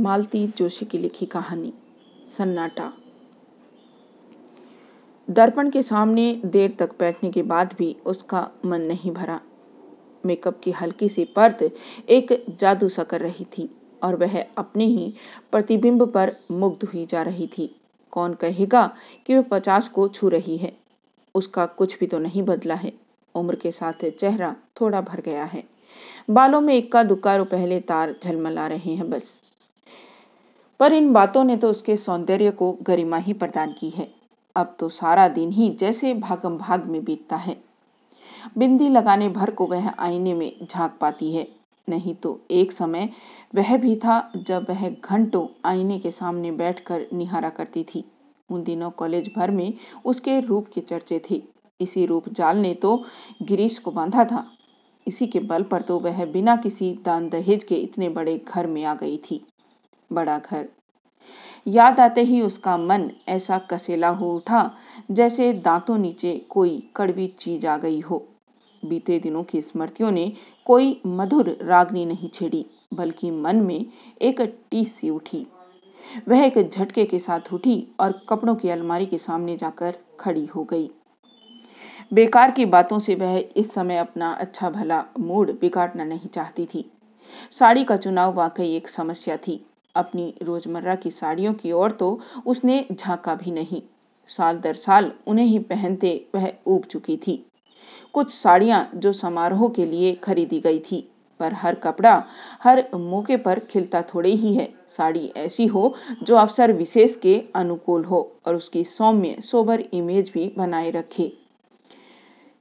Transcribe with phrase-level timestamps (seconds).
[0.00, 1.72] मालती जोशी की लिखी कहानी,
[2.36, 2.92] सन्नाटा।
[5.30, 9.40] दर्पण के सामने देर तक बैठने के बाद भी उसका मन नहीं भरा।
[10.26, 11.74] मेकअप की हल्की सी परत
[12.08, 13.68] एक जादू सा कर रही थी
[14.02, 15.14] और वह अपने ही
[15.52, 17.80] प्रतिबिंब पर मुग्ध हुई जा रही थी।
[18.10, 18.96] कौन कहेगा
[19.26, 20.72] कि वह पचास को छू रही है?
[21.34, 22.92] उसका कुछ भी तो नहीं बदला है।
[23.34, 25.64] उम्र के साथ चेहरा थोड़ा भर गया है।
[26.30, 29.40] बालों में इक्का दुक्का पहले तार झलमला रहे हैं बस।
[30.80, 34.08] पर इन बातों ने तो उसके सौंदर्य को गरिमा ही प्रदान की है।
[34.56, 37.56] अब तो सारा दिन ही जैसे भागम भाग में बीतता है।
[38.58, 41.46] बिंदी लगाने भर को वह आईने में झाँक पाती है।
[41.88, 43.08] नहीं तो एक समय
[43.54, 48.04] वह भी था जब वह घंटों आईने के सामने बैठकर निहारा करती थी।
[48.50, 49.72] उन दिनों कॉलेज भर में
[50.04, 51.42] उसके रूप के चर्चे थे।
[51.80, 52.96] इसी रूप जाल ने तो
[53.42, 54.46] गिरीश को बांधा था।
[55.06, 58.84] इसी के बल पर तो वह बिना किसी दान दहेज के इतने बड़े घर में
[58.84, 59.44] आ गई थी।
[60.10, 60.68] बड़ा घर
[61.66, 64.70] याद आते ही उसका मन ऐसा कसेला हो उठा,
[65.10, 68.28] जैसे दांतों नीचे कोई कड़वी चीज़ आ गई हो।
[68.84, 70.32] बीते दिनों की स्मृतियों ने
[70.64, 73.86] कोई मधुर रागनी नहीं छेड़ी, बल्कि मन में
[74.22, 74.40] एक
[74.70, 75.46] टीस सी उठी।
[76.28, 80.64] वह एक झटके के साथ उठी और कपड़ों की अलमारी के सामने जाकर खड़ी हो
[80.64, 80.90] गई।
[82.12, 86.92] बेकार की बातों से वह इस समय अपना अच्छा भला मूड बिगाड़ना नहीं चाहती थी।
[87.50, 89.67] साड़ी का चुनाव वाकई एक समस्या थी।
[89.98, 93.82] अपनी रोज़मर्रा की साड़ियों की ओर तो उसने झांका भी नहीं।
[94.28, 97.44] साल दर साल उन्हें ही पहनते वह ऊब चुकी थी।
[98.14, 101.08] कुछ साड़ियाँ जो समारोह के लिए खरीदी गई थी,
[101.40, 102.22] पर हर कपड़ा
[102.62, 108.04] हर मौके पर खिलता थोड़े ही है। साड़ी ऐसी हो जो अवसर विशेष के अनुकूल
[108.04, 111.32] हो और उसकी सौम्य, सोबर इमेज भी बनाए रखे।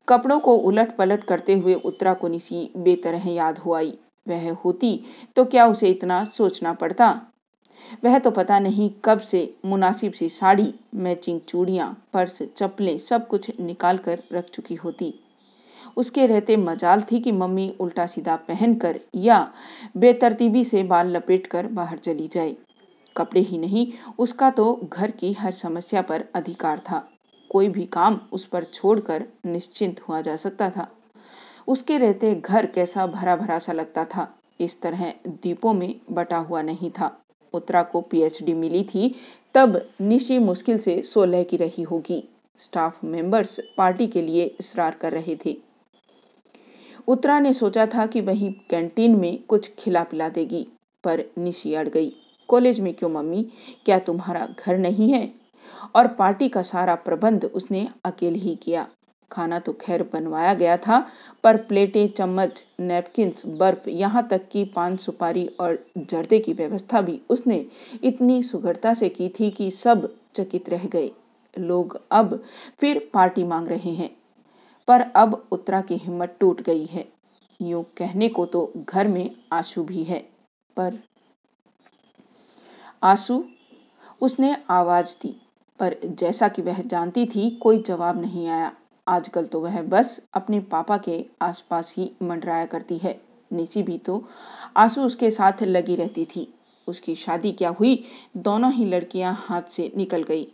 [0.08, 3.97] कपड़ों को उलट पलट करते हुए उत्तरा को निसी बेतरह याद हो आई।
[4.28, 5.00] वह होती
[5.36, 7.22] तो क्या उसे इतना सोचना पड़ता?
[8.06, 13.59] वह तो पता नहीं कब से मुनासिब सी साड़ी, मैचिंग चूड़ियाँ, पर्स, चप्पलें सब कुछ
[13.59, 15.14] निकाल कर रख चुकी होती।
[15.98, 19.54] उसके रहते मजाल थी कि मम्मी उल्टा सीधा पहनकर या
[19.98, 22.55] बेतरतीबी से बाल लपेटकर बाहर चली जाए।
[23.17, 23.87] कपड़े ही नहीं,
[24.20, 27.08] उसका तो घर की हर समस्या पर अधिकार था।
[27.49, 30.87] कोई भी काम उस पर छोड़कर निश्चिंत हुआ जा सकता था।
[31.67, 36.61] उसके रहते घर कैसा भरा भरा सा लगता था। इस तरह दीपों में बटा हुआ
[36.61, 37.20] नहीं था।
[37.54, 39.16] उत्तरा को पीएचडी मिली थी,
[39.54, 45.11] तब निशी मुश्किल से सोलह की रही होगी। स्टाफ मेंबर्स पार्टी के लिए इसरार कर
[45.11, 45.58] रहे थे।
[47.08, 50.67] उत्तरा ने सोचा था कि वहीं कैंटीन में कुछ खिला पिला देगी,
[51.04, 52.14] पर निशी अड़ गई।
[52.48, 53.52] कॉलेज में क्यों मम्मी?
[53.86, 55.34] क्या तुम्हारा घर नहीं है?
[55.95, 58.88] और पार्टी का सारा प्रबंध उसने अकेले ही किया।
[59.32, 60.99] खाना तो खैर बनवाया गया था,
[61.43, 67.20] पर प्लेटें, चम्मच, नैपकिन्स, बर्फ़, यहाँ तक कि पान सुपारी और जर्दे की व्यवस्था भी
[67.30, 67.66] उसने
[68.04, 71.11] इतनी सुगढ़ता से की थी कि सब चकित रह गए।
[71.55, 72.42] लोग अब
[72.80, 74.10] फिर पार्टी मांग रहे हैं,
[74.87, 77.08] पर अब उत्तरा की हिम्मत टूट गई है।
[77.60, 80.20] यूँ कहने को तो घर में आँसू भी है,
[80.77, 80.99] पर
[83.04, 83.43] आँसू
[84.21, 85.36] उसने आवाज़ दी,
[85.80, 88.71] पर जैसा कि वह जानती थी, कोई जवाब नहीं आया।
[89.07, 93.21] आजकल तो वह बस अपने पापा के आसपास ही मंडराया करती है।
[93.53, 94.23] निसी भी तो
[94.77, 96.53] आँसू उसके साथ लगी रहती थी।
[96.87, 98.03] उसकी शादी क्या हुई?
[98.37, 100.47] दोनों ही लड़कियाँ हाथ से निकल गई।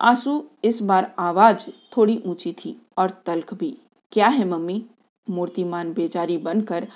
[0.00, 3.76] आँसू इस बार आवाज़ थोड़ी ऊँची थी और तल्ख भी।
[4.12, 4.84] क्या है मम्मी?
[5.30, 6.88] मूर्तिमान बेचारी बनकर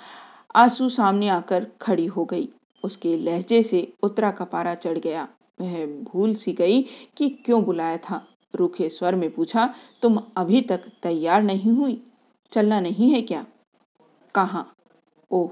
[0.55, 2.49] आँसू सामने आकर खड़ी हो गई।
[2.83, 5.27] उसके लहजे से उतरा का पारा चढ़ गया।
[5.61, 6.81] वह भूल सी गई
[7.17, 12.07] कि क्यों बुलाया था। रूखे स्वर में पूछा, तुम अभी तक तैयार नहीं हुई?
[12.51, 13.45] चलना नहीं है क्या?
[14.35, 14.65] कहा?
[15.31, 15.49] ओह,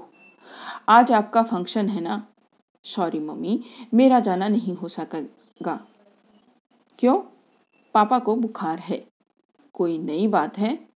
[0.88, 2.26] आज आपका फ़ंक्शन है ना?
[2.84, 3.64] सॉरी मम्मी,
[3.94, 5.86] मेरा जाना नहीं हो सकेगा।
[6.98, 7.18] क्यों?
[7.94, 9.06] पापा को बुखार है।
[9.72, 10.88] कोई नई बात है?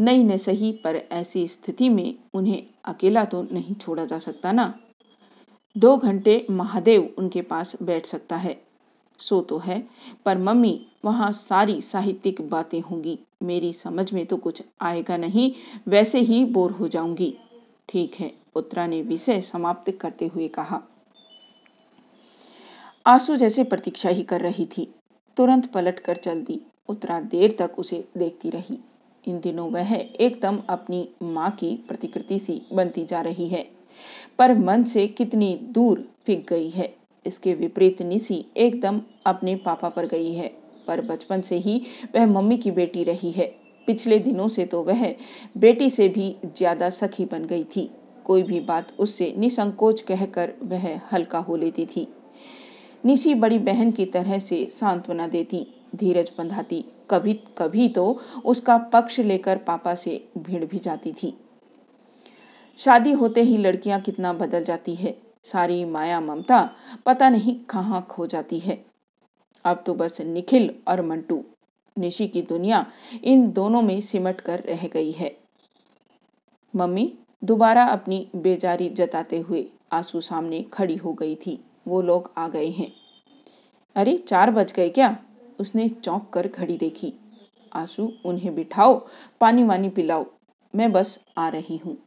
[0.00, 4.78] नई न सही, पर ऐसी स्थिति में उन्हें अकेला तो नहीं छोड़ा जा सकता ना?
[5.76, 8.69] दो घंटे महादेव उनके पास बैठ सकता है।
[9.20, 9.88] सो तो है,
[10.24, 15.52] पर मम्मी, वहाँ सारी साहित्यिक बातें होंगी। मेरी समझ में तो कुछ आएगा नहीं,
[15.88, 17.34] वैसे ही बोर हो जाऊँगी।
[17.88, 20.82] ठीक है उत्तरा ने विषय समाप्त करते हुए कहा।
[23.06, 24.94] आँसू जैसे प्रतीक्षा ही कर रही थी।
[25.36, 28.78] तुरंत पलट कर चल दी। उत्तरा देर तक उसे देखती रही।
[29.28, 33.70] इन दिनों वह एकदम अपनी माँ की प्रतिकृति सी बनती जा रही है।
[34.38, 40.06] पर मन से कितनी दूर फिक गई है। इसके विपरीत निसी एकदम अपने पापा पर
[40.06, 40.48] गई है,
[40.86, 41.80] पर बचपन से ही
[42.14, 43.46] वह मम्मी की बेटी रही है।
[43.88, 45.06] पिछले दिनों से तो वह
[45.56, 47.88] बेटी से भी ज़्यादा सखी बन गई थी।
[48.24, 52.06] कोई भी बात उससे निसंकोच कहकर वह हल्का हो लेती थी।
[53.04, 55.66] निशी बड़ी बहन की तरह से सांत्वना देती,
[55.96, 61.32] धीरज बंधाती। कभी कभी तो उसका पक्ष लेकर पापा से भिड़ भी जाती थी।
[62.80, 66.70] शादी होते ही लड़कियाँ कितना बदल जाती है। सारी माया ममता
[67.06, 68.84] पता नहीं कहाँ खो जाती है।
[69.64, 71.44] अब तो बस निखिल और मंटू,
[71.98, 72.86] निशी की दुनिया
[73.24, 75.36] इन दोनों में सिमट कर रह गई है।
[76.76, 82.48] मम्मी दोबारा अपनी बेजारी जताते हुए आँसू सामने खड़ी हो गई थी। वो लोग आ
[82.48, 82.92] गए हैं।
[83.94, 85.18] अरे, चार बज गए क्या?
[85.60, 87.12] उसने चौंक कर घड़ी देखी।
[87.72, 89.06] आँसू, उन्हें बिठाओ
[89.40, 90.26] पानी वानी पिलाओ।
[90.74, 91.98] मैं बस आ रही हूँ।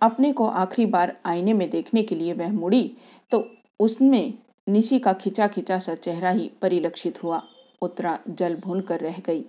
[0.00, 2.90] अपने को आखिरी बार आईने में देखने के लिए वह मुड़ी
[3.32, 3.44] तो
[3.80, 4.34] उसमें
[4.68, 7.42] निशी का खिंचा खिंचा सा चेहरा ही परिलक्षित हुआ।
[7.82, 9.44] उतरा जल भून कर रह गई।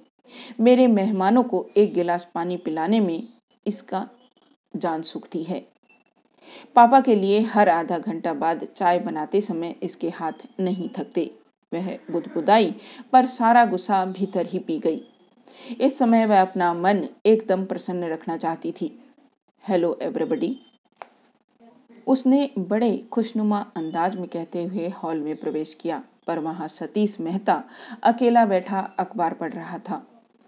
[0.59, 3.27] मेरे मेहमानों को एक गिलास पानी पिलाने में
[3.65, 4.07] इसका
[4.73, 5.59] जान सुखती है।
[6.75, 11.29] पापा के लिए हर आधा घंटा बाद चाय बनाते समय इसके हाथ नहीं थकते।
[11.71, 12.73] वह गुदगुदाई,
[13.11, 15.01] पर सारा गुस्सा भीतर ही पी गई।
[15.81, 18.97] इस समय वह अपना मन एकदम प्रसन्न रखना चाहती थी।
[19.63, 20.59] हेलो एवरीबडी
[22.07, 27.63] उसने बड़े खुशनुमा अंदाज में कहते हुए हॉल में प्रवेश किया, पर वहाँ सतीश मेहता
[28.03, 30.01] अकेला बैठा अखबार पढ़ रहा था।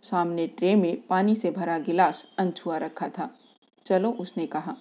[0.04, 3.30] सामने ट्रे में पानी से भरा गिलास अनछुआ रखा था।
[3.86, 4.76] चलो, उसने कहा।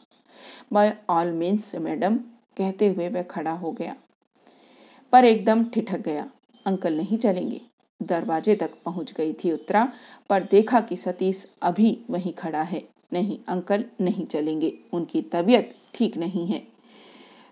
[0.72, 2.16] बाय ऑल मीन्स मैडम,
[2.56, 3.96] कहते हुए वह खड़ा हो गया।
[5.12, 6.30] पर एकदम ठिठक गया।
[6.66, 7.60] अंकल नहीं चलेंगे।
[8.02, 9.92] दरवाजे तक पहुँच गई थी उत्तरा
[10.30, 16.16] पर देखा कि सतीश अभी वहीं खड़ा है। नहीं, अंकल नहीं चलेंगे। उनकी तबीयत ठीक
[16.16, 16.66] नहीं है।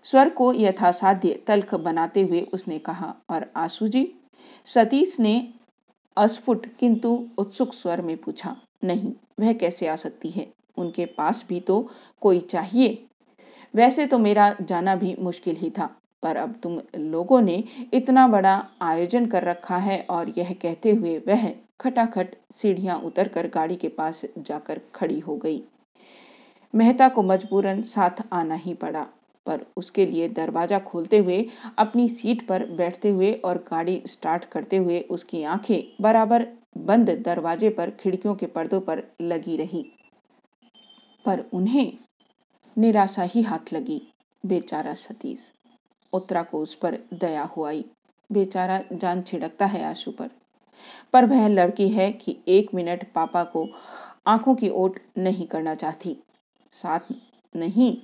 [0.03, 4.13] स्वर को यथासाध्य तल्ख बनाते हुए उसने कहा, और आँसू जी?
[4.65, 5.53] सतीश ने
[6.17, 10.47] अस्फुट किंतु उत्सुक स्वर में पूछा, नहीं, वह कैसे आ सकती है?
[10.77, 11.89] उनके पास भी तो
[12.21, 13.05] कोई चाहिए?
[13.75, 17.63] वैसे तो मेरा जाना भी मुश्किल ही था। पर अब तुम लोगों ने
[17.93, 23.75] इतना बड़ा आयोजन कर रखा है और यह कहते हुए वह खटाखट सीढ़ियाँ उतरकर गाड़ी
[23.75, 25.61] के पास जाकर खड़ी हो गई।
[26.73, 29.05] मेहता को मजबूरन साथ आना ही पड़ा,
[29.45, 31.45] पर उसके लिए दरवाज़ा खोलते हुए,
[31.77, 36.47] अपनी सीट पर बैठते हुए और गाड़ी स्टार्ट करते हुए उसकी आँखें बराबर
[36.77, 39.85] बंद दरवाजे पर खिड़कियों के पर्दों पर लगी रही।
[41.25, 41.91] पर उन्हें
[42.77, 44.01] निराशा ही हाथ लगी,
[44.43, 45.51] बेचारा सतीश।
[46.13, 47.85] उत्तरा को उस पर दया हुआई।
[48.31, 50.29] बेचारा जान छिड़कता है आशु पर।
[51.13, 53.67] पर वह लड़की है कि एक मिनट पापा को
[54.27, 56.17] आँखों की ओट नहीं करना चाहती।
[56.71, 56.99] साथ
[57.55, 57.97] नहीं,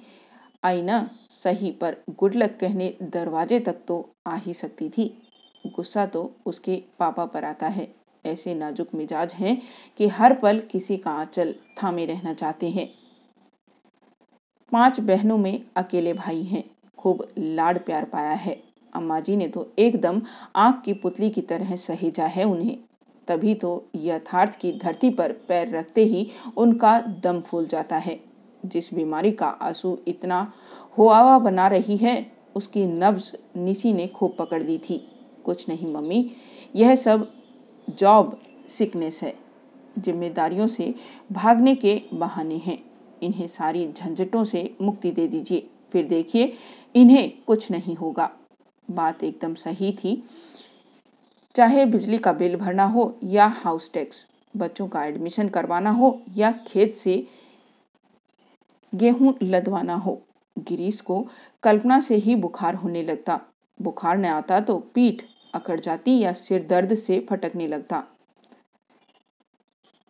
[0.63, 5.27] आई ना, सही, पर गुड लक कहने दरवाजे तक तो आ ही सकती थी।
[5.67, 7.95] गुस्सा तो उसके पापा पर आता है।
[8.25, 9.61] ऐसे नाजुक मिजाज हैं
[9.97, 12.93] कि हर पल किसी का आंचल थामे रहना चाहते हैं।
[14.71, 18.63] पाँच बहनों में अकेले भाई हैं। खूब लाड प्यार पाया है।
[18.93, 20.21] अम्मा जी ने तो एकदम
[20.55, 22.77] आँख की पुतली की तरह सहेजा है उन्हें।
[23.27, 28.19] तभी तो यथार्थ की धरती पर पैर रखते ही उनका दम फूल जाता है।
[28.65, 30.53] जिस बीमारी का आँसू इतना
[30.97, 35.11] हुआवा बना रही है, उसकी नब्ज निसी ने खूब पकड़ ली थी।
[35.45, 36.31] कुछ नहीं, मम्मी,
[36.75, 37.31] यह सब
[37.89, 39.35] जॉब सिकनेस है।
[39.99, 40.95] जिम्मेदारियों से
[41.31, 42.83] भागने के बहाने हैं।
[43.23, 46.53] इन्हें सारी झंझटों से मुक्ति दे दीजिए। फिर देखिए
[46.97, 48.29] इन्हें कुछ नहीं होगा।
[48.87, 50.21] बात एकदम सही थी।
[51.55, 56.51] चाहे बिजली का बिल भरना हो या हाउस टैक्स बच्चों का एडमिशन करवाना हो या
[56.67, 57.25] खेत से
[58.93, 60.21] गेहूँ लदवाना हो,
[60.55, 61.25] गिरीश को
[61.63, 63.39] कल्पना से ही बुखार होने लगता।
[63.79, 65.21] बुखार न आता तो पीठ
[65.53, 68.03] अकड़ जाती या सिर दर्द से फटकने लगता।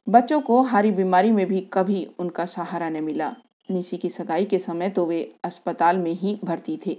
[0.08, 3.36] बच्चों को हारी बीमारी में भी कभी उनका सहारा न मिला।
[3.72, 6.98] निशी की सगाई के समय तो वे अस्पताल में ही भर्ती थे।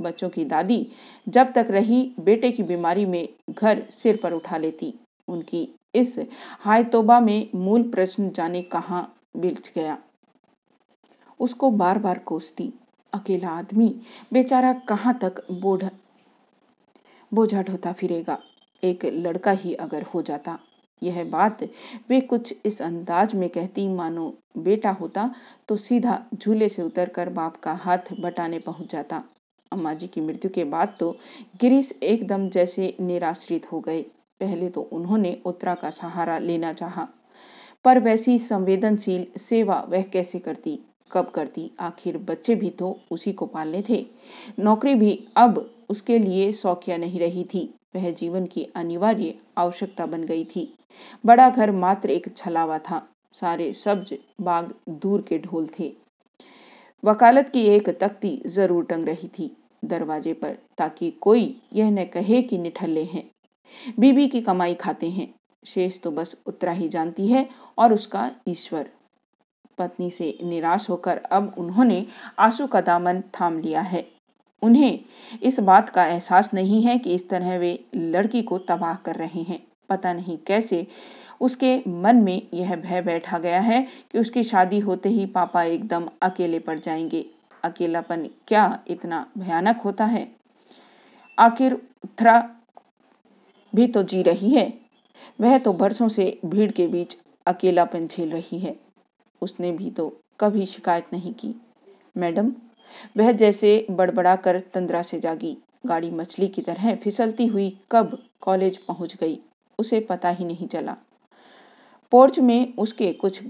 [0.00, 0.86] बच्चों की दादी
[1.28, 4.94] जब तक रही, बेटे की बीमारी में घर सिर पर उठा लेती।
[5.28, 6.18] उनकी इस
[6.60, 9.98] हाय तोबा में मूल प्रश्न जाने कहाँ बिल्च गया।
[11.40, 12.72] उसको बार बार कोसती,
[13.12, 13.88] अकेला आदमी?
[14.32, 15.84] बेचारा कहाँ तक बोझ
[17.32, 18.38] बोझा ढोता फिरेगा?
[18.82, 20.58] एक लड़का ही अगर हो जाता
[21.02, 21.62] यह बात
[22.08, 25.30] वे कुछ इस अंदाज में कहती, मानो बेटा होता
[25.68, 29.22] तो सीधा झूले से उतरकर बाप का हाथ बटाने पहुँच जाता।
[29.72, 31.10] अम्मा जी की मृत्यु के बाद तो
[31.60, 34.02] गिरीश एकदम जैसे निराश्रित हो गए।
[34.40, 37.06] पहले तो उन्होंने उत्तरा का सहारा लेना चाहा,
[37.84, 40.78] पर वैसी संवेदनशील सेवा वह कैसे करती,
[41.10, 41.70] कब करती?
[41.80, 44.04] आखिर बच्चे भी तो उसी को पालने थे।
[44.58, 50.24] नौकरी भी अब उसके लिए सौख्या नहीं रही थी। वह जीवन की अनिवार्य आवश्यकता बन
[50.24, 50.72] गई थी।
[51.26, 55.92] बड़ा घर मात्र एक छलावा था। सारे सब्ज बाग दूर के ढोल थे।
[57.02, 59.50] वकालत की एक तख्ती ज़रूर टंग रही थी
[59.84, 63.30] दरवाजे पर, ताकि कोई यह न कहे कि निठल्ले हैं।
[63.98, 65.34] बीबी की कमाई खाते हैं।
[65.66, 67.48] शेष तो बस उतरा ही जानती है
[67.78, 68.88] और उसका ईश्वर।
[69.78, 72.04] पत्नी से निराश होकर अब उन्होंने
[72.38, 74.04] आँसू का दामन थाम लिया है।
[74.62, 75.00] उन्हें।
[75.42, 79.42] इस बात का एहसास नहीं है कि इस तरह वे लड़की को तबाह कर रहे
[79.42, 80.86] हैं। पता नहीं कैसे
[81.40, 86.08] उसके मन में यह भय बैठा गया है कि उसकी शादी होते ही पापा एकदम
[86.22, 87.24] अकेले पड़ जाएँगे।
[87.64, 90.28] अकेलापन क्या इतना भयानक होता है?
[91.38, 92.50] आखिर उत्तरा
[93.74, 94.72] भी तो जी रही है।
[95.40, 98.76] वह तो बरसों से भीड़ के बीच अकेलापन झेल रही है।
[99.42, 101.54] उसने भी तो कभी शिकायत नहीं की।
[102.16, 102.52] मैडम
[103.16, 108.76] वह जैसे बड़बड़ा कर तंद्रा से जागी। गाड़ी मछली की तरह फिसलती हुई कब कॉलेज
[108.78, 109.38] पहुँच गई,
[109.78, 110.96] उसे पता ही नहीं चला।
[112.12, 113.40] पोर्च में उसके कुछ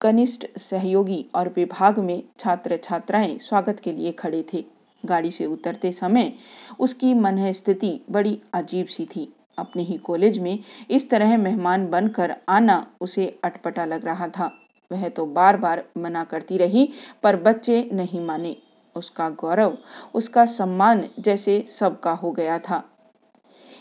[0.00, 4.64] कनिष्ठ सहयोगी और विभाग में छात्र छात्राएँ स्वागत के लिए खड़े थे।
[5.04, 6.32] गाड़ी से उतरते समय
[6.80, 10.58] उसकी मन स्थिति बड़ी अजीब सी थी। अपने ही कॉलेज में
[10.90, 14.50] इस तरह मेहमान बनकर आना उसे अटपटा लग रहा था।
[14.90, 16.88] वह तो बार बार मना करती रही,
[17.22, 18.56] पर बच्चे नहीं माने।
[18.96, 19.78] उसका गौरव,
[20.14, 22.84] उसका सम्मान जैसे सबका हो गया था।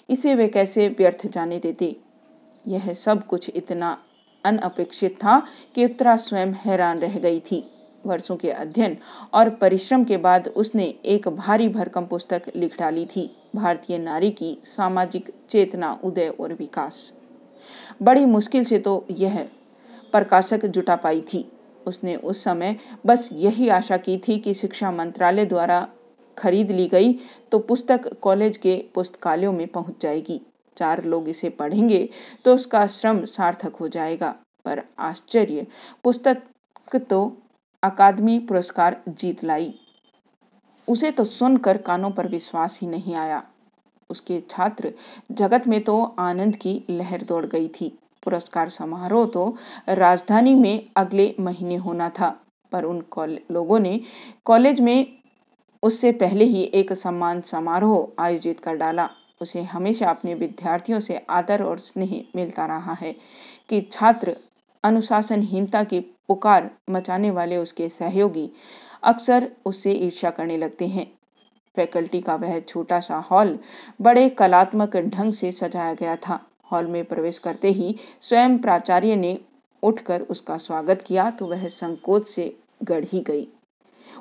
[0.09, 1.95] इसे वे कैसे व्यर्थ जाने देते?
[2.67, 3.97] यह सब कुछ इतना
[4.45, 7.71] अनअपेक्षित था कि उत्तरा स्वयं हैरान रह गई थी।
[8.05, 8.97] वर्षों के अध्ययन
[9.33, 14.57] और परिश्रम के बाद उसने एक भारी भरकम पुस्तक लिख डाली थी, भारतीय नारी की
[14.65, 17.13] सामाजिक चेतना, उदय और विकास।
[18.01, 19.49] बड़ी मुश्किल से तो यह
[20.11, 21.51] प्रकाशक जुटा पाई थी।
[21.88, 25.88] उसने उस समय बस यही आशा की थी कि शिक्षा मंत्रालय द्वारा
[26.38, 27.13] खरीद ली गई
[27.51, 30.39] तो पुस्तक कॉलेज के पुस्तकालयों में पहुँच जाएगी।
[30.77, 32.07] चार लोग इसे पढ़ेंगे
[32.45, 34.33] तो उसका श्रम सार्थक हो जाएगा।
[34.65, 35.65] पर आश्चर्य,
[36.03, 36.41] पुस्तक
[37.09, 37.38] तो
[37.83, 39.73] अकादमी पुरस्कार जीत लाई।
[40.88, 43.43] उसे तो सुनकर कानों पर विश्वास ही नहीं आया।
[44.09, 44.93] उसके छात्र
[45.31, 47.91] जगत में तो आनंद की लहर दौड़ गई थी।
[48.23, 49.55] पुरस्कार समारोह तो
[49.89, 52.29] राजधानी में अगले महीने होना था,
[52.71, 53.03] पर उन
[53.51, 53.99] लोगों ने
[54.45, 55.07] कॉलेज में
[55.83, 59.09] उससे पहले ही एक सम्मान समारोह आयोजित कर डाला।
[59.41, 63.15] उसे हमेशा अपने विद्यार्थियों से आदर और स्नेह मिलता रहा है
[63.69, 64.35] कि छात्र
[64.83, 68.49] अनुशासनहीनता की पुकार मचाने वाले उसके सहयोगी
[69.03, 71.05] अक्सर उससे ईर्ष्या करने लगते हैं।
[71.77, 73.57] फैकल्टी का वह छोटा सा हॉल
[74.01, 76.39] बड़े कलात्मक ढंग से सजाया गया था।
[76.71, 79.37] हॉल में प्रवेश करते ही स्वयं प्राचार्य ने
[79.83, 83.47] उठकर उसका स्वागत किया तो वह संकोच से गढ़ी गई।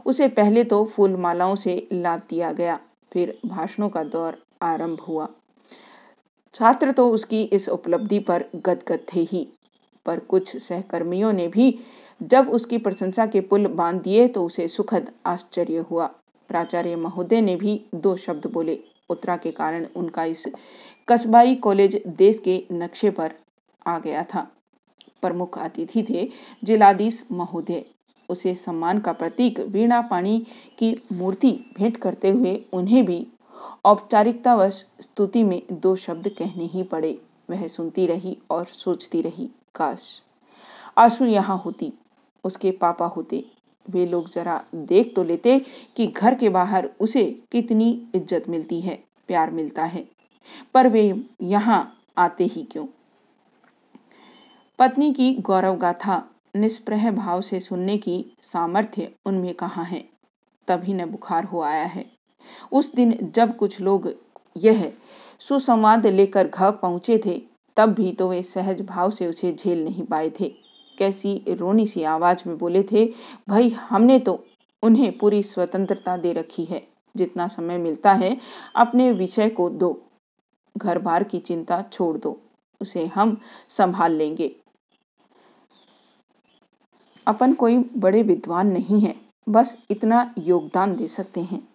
[0.07, 2.79] उसे पहले तो फूल मालाओं से लाद दिया गया,
[3.13, 5.29] फिर भाषणों का दौर आरंभ हुआ।
[6.55, 9.47] छात्र तो उसकी इस उपलब्धि पर गदगद थे ही,
[10.07, 11.79] पर कुछ सहकर्मियों ने भी
[12.21, 16.07] जब उसकी प्रशंसा के पुल बाँध दिए तो उसे सुखद आश्चर्य हुआ।
[16.51, 18.79] प्राचार्य महोदय ने भी दो शब्द बोले,
[19.11, 20.45] उत्तरा के कारण उनका इस
[21.11, 23.33] कस्बाई कॉलेज देश के नक्शे पर
[23.87, 24.47] आ गया था।
[25.23, 26.29] प्रमुख अतिथि थे
[26.65, 27.85] जिलाधीश महोदय।
[28.29, 30.39] उसे सम्मान का प्रतीक वीणा पानी
[30.79, 33.27] की मूर्ति भेंट करते हुए उन्हें भी
[33.85, 37.19] औपचारिकतावश स्तुति में दो शब्द कहने ही पड़े।
[37.51, 40.21] वह सुनती रही और सोचती रही, काश
[40.99, 41.93] आशु यहाँ होती,
[42.45, 43.45] उसके पापा होते।
[43.87, 45.59] वे लोग जरा देख तो लेते
[45.97, 48.99] कि घर के बाहर उसे कितनी इज़्ज़त मिलती है,
[49.29, 50.05] प्यार मिलता है।
[50.75, 52.87] पर वे यहाँ आते ही क्यों?
[54.79, 60.09] पत्नी की गौरव गाथा निष्प्रह भाव से सुनने की सामर्थ्य उनमें कहाँ है?
[60.69, 62.07] तभी न बुखार हो आया है।
[62.73, 64.13] उस दिन जब कुछ लोग
[64.57, 64.93] यह
[65.39, 67.43] सुसंवाद लेकर घर पहुँचे थे,
[67.77, 70.55] तब भी तो वे सहज भाव से उसे झेल नहीं पाए थे।
[70.99, 73.15] कैसी रोनी सी आवाज़ में बोले थे,
[73.49, 74.45] भाई, हमने तो
[74.83, 78.37] उन्हें पूरी स्वतंत्रता दे रखी है। जितना समय मिलता है,
[78.77, 80.10] अपने विषय को दो।
[80.77, 82.39] घर बार की चिंता छोड़ दो,
[82.81, 83.37] उसे हम
[83.69, 84.55] संभाल लेंगे।
[87.27, 89.15] अपन कोई बड़े विद्वान नहीं है,
[89.49, 91.69] बस इतना योगदान दे सकते हैं।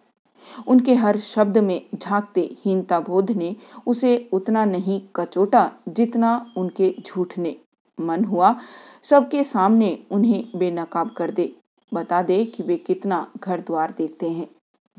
[0.68, 3.54] उनके हर शब्द में झांकते हीनता बोध ने
[3.86, 7.56] उसे उतना नहीं कचोटा जितना उनके झूठ ने।
[7.98, 8.54] मन हुआ,
[9.02, 11.52] सबके सामने उन्हें बेनकाब कर दे,
[11.92, 14.48] बता दे कि वे कितना घर द्वार देखते हैं,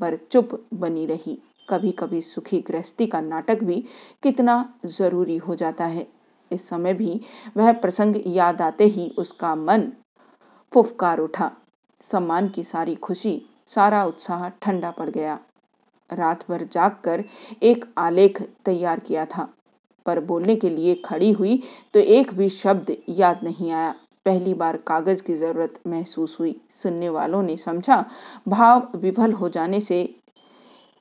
[0.00, 3.84] पर चुप बनी रही। कभी कभी सुखी गृहस्थी का नाटक भी
[4.22, 6.06] कितना ज़रूरी हो जाता है।
[6.50, 7.20] इस समय भी
[7.56, 9.92] वह प्रसंग याद आते ही उसका मन
[10.72, 11.50] फुफकार उठा।
[12.12, 15.38] सम्मान की सारी खुशी, सारा उत्साह ठंडा पड़ गया।
[16.10, 17.24] रात भर जाग कर
[17.62, 19.48] एक आलेख तैयार किया था।
[20.06, 21.62] पर बोलने के लिए खड़ी हुई
[21.94, 23.94] तो एक भी शब्द याद नहीं आया।
[24.26, 28.04] पहली बार कागज़ की ज़रूरत महसूस हुई। सुनने वालों ने समझा,
[28.48, 30.17] भाव विफल हो जाने से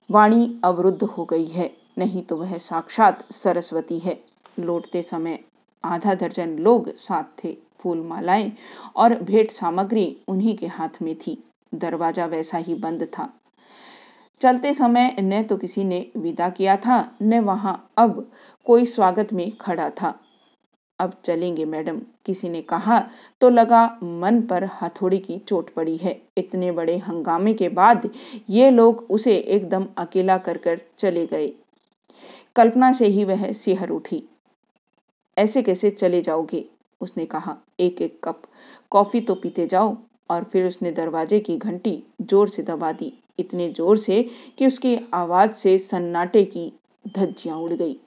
[0.10, 4.18] वाणी अवरुद्ध हो गई है, नहीं तो वह साक्षात सरस्वती है।
[4.60, 5.40] लौटते समय
[5.84, 8.52] आधा दर्जन लोग साथ थे फूल मालाएँ
[8.96, 11.38] और भेंट सामग्री उन्हीं के हाथ में थी।
[11.74, 13.30] दरवाज़ा वैसा ही बंद था।
[14.42, 18.30] चलते समय न तो किसी ने विदा किया था, न वहाँ अब
[18.66, 20.14] कोई स्वागत में खड़ा था।
[21.00, 23.00] अब चलेंगे, मैडम। किसी ने कहा
[23.42, 28.10] तो लगा, मन पर हथौड़ी की चोट पड़ी है। इतने बड़े हंगामे के बाद
[28.50, 31.52] ये लोग उसे एकदम अकेला कर कर चले गए।
[32.56, 34.24] कल्पना से ही वह सिहर उठी।
[35.38, 36.66] ऐसे कैसे चले जाओगे?
[37.02, 38.42] उसने कहा। एक एक कप
[38.92, 39.96] कॉफ़ी तो पीते जाओ।
[40.30, 44.22] और फिर उसने दरवाजे की घंटी ज़ोर से दबा दी। इतने ज़ोर से
[44.58, 46.72] कि उसकी आवाज़ से सन्नाटे की
[47.08, 47.98] धज्जियाँ उड़ गई।